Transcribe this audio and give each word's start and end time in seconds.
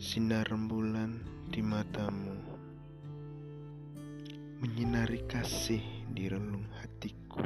Sinar 0.00 0.48
rembulan 0.48 1.20
di 1.52 1.60
matamu 1.60 2.32
Menyinari 4.64 5.20
kasih 5.28 5.84
di 6.08 6.24
relung 6.24 6.64
hatiku. 6.80 7.44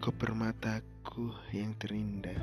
Kau 0.00 0.08
permataku 0.16 1.36
yang 1.52 1.76
terindah 1.76 2.40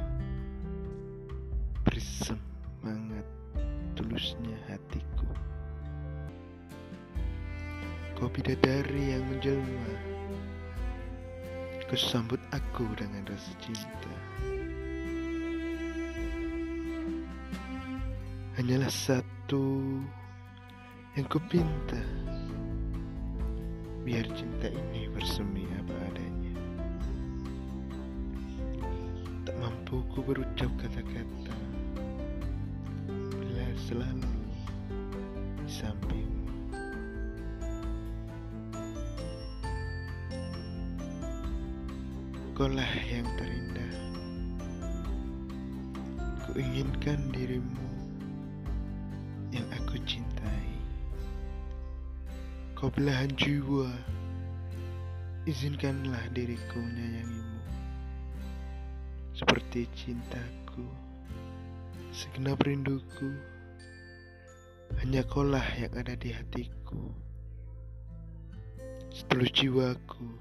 Beri 1.82 2.04
semangat 2.06 3.26
tulusnya 3.98 4.70
hatiku. 4.70 5.26
Kau 8.14 8.30
bidadari 8.30 9.18
yang 9.18 9.26
menjelma 9.34 9.94
Kau 11.90 11.98
sambut 11.98 12.38
aku 12.54 12.86
dengan 12.94 13.26
rasa 13.26 13.50
cinta 13.58 14.14
Hanyalah 18.60 18.92
satu 18.92 19.88
yang 21.16 21.28
kupinta. 21.32 21.96
Biar 24.04 24.28
cinta 24.36 24.68
ini 24.68 25.08
bersemi 25.16 25.64
apa 25.80 25.96
adanya. 26.12 26.60
Tak 29.48 29.56
mampu 29.64 30.04
ku 30.12 30.20
berucap 30.28 30.68
kata-kata. 30.76 31.56
Bila 33.32 33.64
selalu 33.88 34.36
di 35.64 35.72
sampingmu 35.72 36.52
Kaulah 42.60 42.92
yang 43.08 43.24
terindah. 43.40 43.96
Ku 46.44 46.60
inginkan 46.60 47.24
dirimu 47.32 47.99
Kau 52.80 52.88
belahan 52.88 53.28
jiwa, 53.36 53.92
izinkanlah 55.44 56.32
diriku 56.32 56.80
menyayangimu. 56.80 57.60
Seperti 59.36 59.84
cintaku, 59.92 60.88
segenap 62.16 62.64
rinduku, 62.64 63.36
hanya 65.04 65.28
kaulah 65.28 65.68
yang 65.76 65.92
ada 65.92 66.16
di 66.16 66.32
hatiku. 66.32 67.12
Setulus 69.12 69.52
jiwaku, 69.52 70.32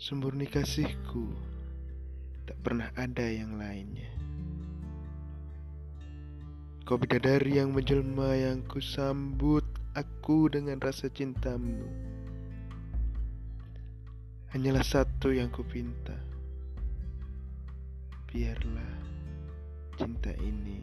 sempurni 0.00 0.48
kasihku, 0.48 1.36
tak 2.48 2.56
pernah 2.64 2.88
ada 2.96 3.28
yang 3.28 3.60
lainnya. 3.60 4.08
Kau 6.88 6.96
bidadari 6.96 7.60
yang 7.60 7.76
menjelma 7.76 8.40
yang 8.40 8.64
ku 8.64 8.80
sambut 8.80 9.79
aku 9.94 10.46
dengan 10.46 10.78
rasa 10.78 11.10
cintamu. 11.10 11.82
Hanyalah 14.54 14.82
satu 14.86 15.34
yang 15.34 15.50
ku 15.50 15.62
pinta. 15.66 16.14
Biarlah 18.30 18.94
cinta 19.98 20.30
ini 20.38 20.82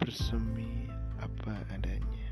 bersemi 0.00 0.88
apa 1.20 1.60
adanya. 1.72 2.31